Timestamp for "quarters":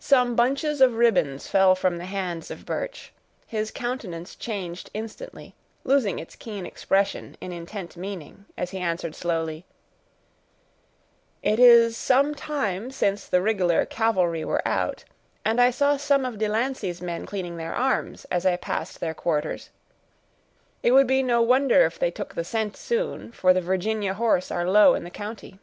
19.14-19.70